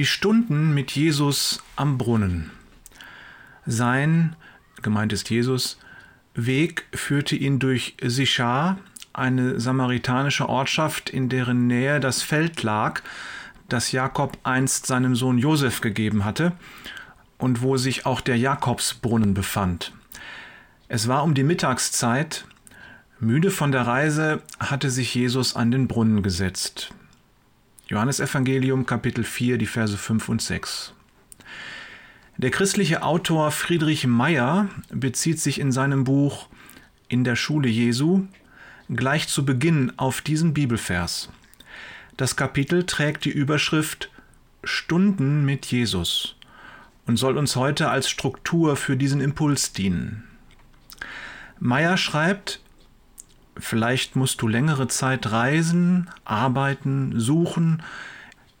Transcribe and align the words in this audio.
Die 0.00 0.06
Stunden 0.06 0.72
mit 0.72 0.92
Jesus 0.92 1.62
am 1.76 1.98
Brunnen. 1.98 2.52
Sein, 3.66 4.34
gemeint 4.80 5.12
ist 5.12 5.28
Jesus, 5.28 5.78
Weg 6.32 6.86
führte 6.94 7.36
ihn 7.36 7.58
durch 7.58 7.98
Sichar, 8.02 8.78
eine 9.12 9.60
samaritanische 9.60 10.48
Ortschaft, 10.48 11.10
in 11.10 11.28
deren 11.28 11.66
Nähe 11.66 12.00
das 12.00 12.22
Feld 12.22 12.62
lag, 12.62 13.02
das 13.68 13.92
Jakob 13.92 14.38
einst 14.42 14.86
seinem 14.86 15.14
Sohn 15.14 15.36
Josef 15.36 15.82
gegeben 15.82 16.24
hatte 16.24 16.52
und 17.36 17.60
wo 17.60 17.76
sich 17.76 18.06
auch 18.06 18.22
der 18.22 18.38
Jakobsbrunnen 18.38 19.34
befand. 19.34 19.92
Es 20.88 21.08
war 21.08 21.24
um 21.24 21.34
die 21.34 21.44
Mittagszeit. 21.44 22.46
Müde 23.18 23.50
von 23.50 23.70
der 23.70 23.86
Reise 23.86 24.40
hatte 24.58 24.88
sich 24.88 25.14
Jesus 25.14 25.56
an 25.56 25.70
den 25.70 25.88
Brunnen 25.88 26.22
gesetzt. 26.22 26.94
Johannesevangelium 27.90 28.86
Kapitel 28.86 29.24
4, 29.24 29.58
die 29.58 29.66
Verse 29.66 29.96
5 29.96 30.28
und 30.28 30.40
6. 30.40 30.94
Der 32.36 32.52
christliche 32.52 33.02
Autor 33.02 33.50
Friedrich 33.50 34.06
Meyer 34.06 34.68
bezieht 34.90 35.40
sich 35.40 35.58
in 35.58 35.72
seinem 35.72 36.04
Buch 36.04 36.46
In 37.08 37.24
der 37.24 37.34
Schule 37.34 37.68
Jesu 37.68 38.28
gleich 38.94 39.26
zu 39.26 39.44
Beginn 39.44 39.92
auf 39.96 40.20
diesen 40.20 40.54
Bibelvers. 40.54 41.30
Das 42.16 42.36
Kapitel 42.36 42.86
trägt 42.86 43.24
die 43.24 43.30
Überschrift 43.30 44.08
Stunden 44.62 45.44
mit 45.44 45.66
Jesus 45.66 46.36
und 47.08 47.16
soll 47.16 47.36
uns 47.36 47.56
heute 47.56 47.88
als 47.88 48.08
Struktur 48.08 48.76
für 48.76 48.96
diesen 48.96 49.20
Impuls 49.20 49.72
dienen. 49.72 50.28
Meyer 51.58 51.96
schreibt, 51.96 52.60
Vielleicht 53.60 54.16
musst 54.16 54.42
du 54.42 54.48
längere 54.48 54.88
Zeit 54.88 55.30
reisen, 55.30 56.10
arbeiten, 56.24 57.18
suchen, 57.18 57.82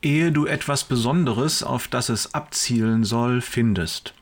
ehe 0.02 0.32
du 0.32 0.46
etwas 0.46 0.84
Besonderes, 0.84 1.62
auf 1.62 1.88
das 1.88 2.08
es 2.08 2.34
abzielen 2.34 3.04
soll, 3.04 3.40
findest. 3.40 4.14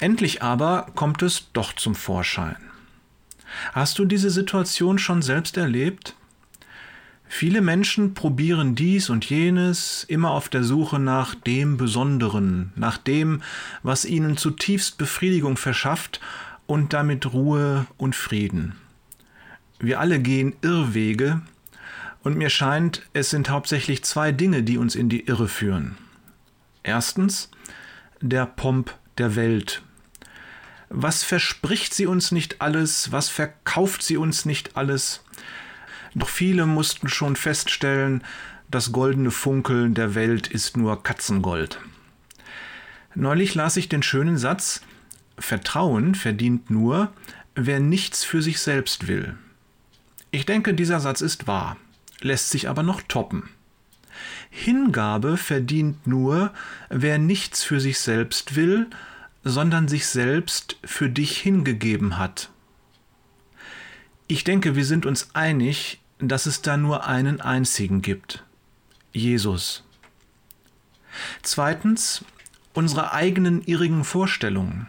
Endlich 0.00 0.42
aber 0.42 0.86
kommt 0.94 1.22
es 1.22 1.50
doch 1.52 1.72
zum 1.72 1.94
Vorschein. 1.94 2.56
Hast 3.72 3.98
du 3.98 4.04
diese 4.04 4.30
Situation 4.30 4.98
schon 4.98 5.22
selbst 5.22 5.56
erlebt? 5.56 6.14
Viele 7.30 7.60
Menschen 7.60 8.14
probieren 8.14 8.74
dies 8.74 9.10
und 9.10 9.28
jenes, 9.28 10.04
immer 10.04 10.30
auf 10.30 10.48
der 10.48 10.64
Suche 10.64 10.98
nach 10.98 11.34
dem 11.34 11.76
Besonderen, 11.76 12.72
nach 12.74 12.96
dem, 12.96 13.42
was 13.82 14.06
ihnen 14.06 14.36
zutiefst 14.36 14.96
Befriedigung 14.96 15.56
verschafft 15.56 16.20
und 16.66 16.94
damit 16.94 17.32
Ruhe 17.32 17.86
und 17.98 18.16
Frieden. 18.16 18.76
Wir 19.78 20.00
alle 20.00 20.18
gehen 20.20 20.56
Irrwege, 20.62 21.42
und 22.22 22.36
mir 22.36 22.50
scheint, 22.50 23.06
es 23.12 23.30
sind 23.30 23.48
hauptsächlich 23.48 24.04
zwei 24.04 24.32
Dinge, 24.32 24.62
die 24.62 24.76
uns 24.76 24.94
in 24.94 25.08
die 25.08 25.26
Irre 25.26 25.48
führen. 25.48 25.96
Erstens 26.82 27.50
der 28.20 28.46
Pomp 28.46 28.94
der 29.18 29.36
Welt. 29.36 29.82
Was 30.88 31.22
verspricht 31.22 31.94
sie 31.94 32.06
uns 32.06 32.32
nicht 32.32 32.60
alles? 32.60 33.12
Was 33.12 33.28
verkauft 33.28 34.02
sie 34.02 34.16
uns 34.16 34.44
nicht 34.44 34.76
alles? 34.76 35.24
Doch 36.14 36.28
viele 36.28 36.66
mussten 36.66 37.08
schon 37.08 37.36
feststellen, 37.36 38.24
das 38.70 38.92
goldene 38.92 39.30
Funkeln 39.30 39.94
der 39.94 40.14
Welt 40.14 40.48
ist 40.48 40.76
nur 40.76 41.02
Katzengold. 41.02 41.80
Neulich 43.14 43.54
las 43.54 43.76
ich 43.76 43.88
den 43.88 44.02
schönen 44.02 44.38
Satz 44.38 44.82
Vertrauen 45.38 46.14
verdient 46.14 46.68
nur, 46.68 47.12
wer 47.54 47.80
nichts 47.80 48.24
für 48.24 48.42
sich 48.42 48.60
selbst 48.60 49.06
will. 49.06 49.36
Ich 50.30 50.46
denke, 50.46 50.74
dieser 50.74 51.00
Satz 51.00 51.20
ist 51.20 51.46
wahr, 51.46 51.76
lässt 52.20 52.50
sich 52.50 52.68
aber 52.68 52.82
noch 52.82 53.02
toppen. 53.02 53.48
Hingabe 54.50 55.36
verdient 55.36 56.06
nur, 56.06 56.52
wer 56.88 57.18
nichts 57.18 57.62
für 57.62 57.80
sich 57.80 57.98
selbst 57.98 58.56
will, 58.56 58.88
sondern 59.44 59.88
sich 59.88 60.06
selbst 60.06 60.76
für 60.84 61.08
dich 61.08 61.38
hingegeben 61.38 62.18
hat. 62.18 62.50
Ich 64.26 64.44
denke, 64.44 64.76
wir 64.76 64.84
sind 64.84 65.06
uns 65.06 65.34
einig, 65.34 66.00
dass 66.18 66.46
es 66.46 66.60
da 66.60 66.76
nur 66.76 67.06
einen 67.06 67.40
einzigen 67.40 68.02
gibt, 68.02 68.44
Jesus. 69.12 69.84
Zweitens, 71.42 72.24
unsere 72.74 73.12
eigenen 73.12 73.62
irrigen 73.62 74.04
Vorstellungen. 74.04 74.86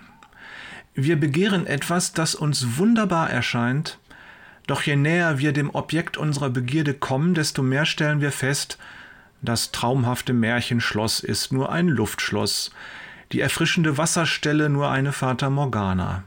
Wir 0.94 1.20
begehren 1.20 1.66
etwas, 1.66 2.14
das 2.14 2.36
uns 2.36 2.78
wunderbar 2.78 3.30
erscheint, 3.30 3.99
doch 4.70 4.84
je 4.84 4.96
näher 4.96 5.40
wir 5.40 5.52
dem 5.52 5.74
Objekt 5.74 6.16
unserer 6.18 6.52
Begierde 6.52 6.94
kommen, 6.94 7.34
desto 7.34 7.64
mehr 7.64 7.86
stellen 7.86 8.22
wir 8.22 8.32
fest, 8.32 8.78
das 9.42 9.72
traumhafte 9.72 10.32
Märchenschloss 10.32 11.22
ist 11.22 11.52
nur 11.52 11.72
ein 11.72 11.88
Luftschloss, 11.88 12.72
die 13.32 13.40
erfrischende 13.40 13.98
Wasserstelle 13.98 14.70
nur 14.70 14.92
eine 14.92 15.12
Fata 15.12 15.50
Morgana. 15.50 16.24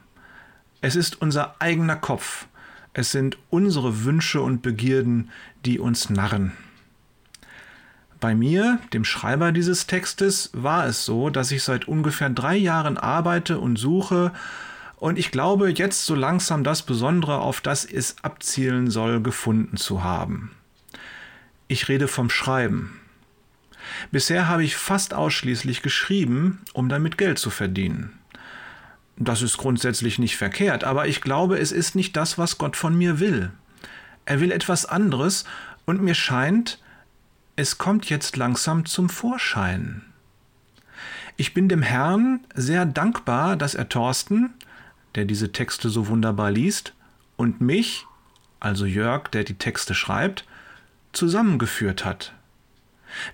Es 0.81 0.97
ist 0.97 1.22
unser 1.22 1.54
eigener 1.60 1.94
Kopf, 1.94 2.47
es 2.94 3.12
sind 3.12 3.38
unsere 3.48 4.04
Wünsche 4.04 4.41
und 4.41 4.60
Begierden, 4.60 5.31
die 5.64 5.78
uns 5.78 6.10
narren. 6.10 6.50
Bei 8.19 8.34
mir, 8.34 8.81
dem 8.92 9.04
Schreiber 9.04 9.52
dieses 9.52 9.86
Textes, 9.86 10.50
war 10.52 10.86
es 10.86 11.04
so, 11.04 11.31
dass 11.31 11.52
ich 11.52 11.62
seit 11.62 11.86
ungefähr 11.86 12.31
drei 12.31 12.56
Jahren 12.56 12.98
arbeite 12.98 13.60
und 13.60 13.78
suche 13.78 14.32
und 15.02 15.18
ich 15.18 15.32
glaube, 15.32 15.68
jetzt 15.68 16.06
so 16.06 16.14
langsam 16.14 16.62
das 16.62 16.82
Besondere, 16.82 17.40
auf 17.40 17.60
das 17.60 17.84
es 17.84 18.14
abzielen 18.22 18.88
soll, 18.88 19.20
gefunden 19.20 19.76
zu 19.76 20.04
haben. 20.04 20.52
Ich 21.66 21.88
rede 21.88 22.06
vom 22.06 22.30
Schreiben. 22.30 23.00
Bisher 24.12 24.46
habe 24.46 24.62
ich 24.62 24.76
fast 24.76 25.12
ausschließlich 25.12 25.82
geschrieben, 25.82 26.60
um 26.72 26.88
damit 26.88 27.18
Geld 27.18 27.40
zu 27.40 27.50
verdienen. 27.50 28.12
Das 29.16 29.42
ist 29.42 29.56
grundsätzlich 29.56 30.20
nicht 30.20 30.36
verkehrt, 30.36 30.84
aber 30.84 31.08
ich 31.08 31.20
glaube, 31.20 31.58
es 31.58 31.72
ist 31.72 31.96
nicht 31.96 32.16
das, 32.16 32.38
was 32.38 32.56
Gott 32.56 32.76
von 32.76 32.96
mir 32.96 33.19
will. 33.19 33.50
Er 34.24 34.40
will 34.40 34.52
etwas 34.52 34.86
anderes 34.86 35.46
und 35.84 36.00
mir 36.00 36.14
scheint, 36.14 36.78
es 37.56 37.76
kommt 37.76 38.08
jetzt 38.08 38.36
langsam 38.36 38.86
zum 38.86 39.08
Vorschein. 39.08 40.02
Ich 41.36 41.54
bin 41.54 41.69
dem 41.69 41.82
Herrn 41.82 42.38
sehr 42.54 42.86
dankbar, 42.86 43.56
dass 43.56 43.74
er 43.74 43.88
Thorsten, 43.88 44.54
der 45.15 45.25
diese 45.25 45.53
Texte 45.53 45.89
so 45.89 46.09
wunderbar 46.09 46.50
liest, 46.50 46.95
und 47.37 47.61
mich, 47.61 48.06
also 48.61 48.87
Jörg, 48.87 49.28
der 49.28 49.45
die 49.45 49.55
Texte 49.55 49.95
schreibt, 49.95 50.45
zusammengeführt 51.12 52.05
hat. 52.05 52.33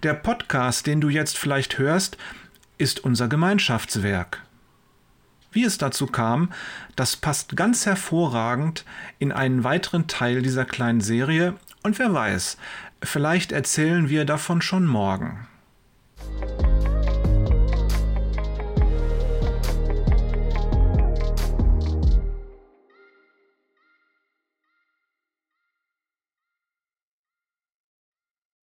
Der 0.03 0.15
Podcast, 0.15 0.87
den 0.87 1.01
du 1.01 1.09
jetzt 1.09 1.37
vielleicht 1.37 1.79
hörst, 1.79 2.17
ist 2.79 3.05
unser 3.05 3.29
Gemeinschaftswerk. 3.29 4.43
Wie 5.53 5.65
es 5.65 5.79
dazu 5.79 6.07
kam, 6.07 6.53
das 6.97 7.17
passt 7.17 7.57
ganz 7.57 7.87
hervorragend 7.87 8.85
in 9.19 9.33
einen 9.33 9.65
weiteren 9.65 10.07
Teil 10.07 10.43
dieser 10.43 10.65
kleinen 10.65 11.01
Serie 11.01 11.55
und 11.83 11.99
wer 11.99 12.13
weiß, 12.13 12.59
vielleicht 13.03 13.53
erzählen 13.53 14.09
wir 14.09 14.25
davon 14.25 14.61
schon 14.63 14.87
morgen. 14.87 15.47